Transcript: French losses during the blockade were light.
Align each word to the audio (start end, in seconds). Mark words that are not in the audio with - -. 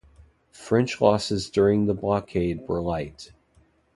French 0.55 0.99
losses 0.99 1.51
during 1.51 1.85
the 1.85 1.93
blockade 1.93 2.67
were 2.67 2.81
light. 2.81 3.31